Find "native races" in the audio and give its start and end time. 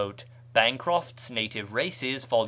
1.29-2.25